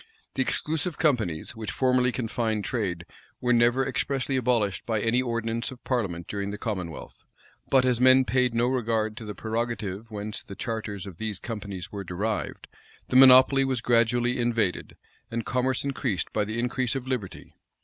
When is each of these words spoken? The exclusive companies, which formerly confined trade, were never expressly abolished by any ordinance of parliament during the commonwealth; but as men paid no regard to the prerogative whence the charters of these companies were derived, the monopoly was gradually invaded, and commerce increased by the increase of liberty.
The 0.33 0.41
exclusive 0.41 0.97
companies, 0.97 1.55
which 1.55 1.69
formerly 1.69 2.11
confined 2.11 2.65
trade, 2.65 3.05
were 3.39 3.53
never 3.53 3.85
expressly 3.85 4.35
abolished 4.35 4.83
by 4.87 4.99
any 4.99 5.21
ordinance 5.21 5.69
of 5.69 5.83
parliament 5.83 6.25
during 6.27 6.49
the 6.49 6.57
commonwealth; 6.57 7.23
but 7.69 7.85
as 7.85 8.01
men 8.01 8.25
paid 8.25 8.55
no 8.55 8.65
regard 8.65 9.15
to 9.17 9.25
the 9.25 9.35
prerogative 9.35 10.09
whence 10.09 10.41
the 10.41 10.55
charters 10.55 11.05
of 11.05 11.17
these 11.19 11.37
companies 11.37 11.91
were 11.91 12.03
derived, 12.03 12.65
the 13.09 13.15
monopoly 13.15 13.63
was 13.63 13.79
gradually 13.79 14.39
invaded, 14.39 14.97
and 15.29 15.45
commerce 15.45 15.83
increased 15.83 16.33
by 16.33 16.45
the 16.45 16.57
increase 16.57 16.95
of 16.95 17.05
liberty. 17.07 17.53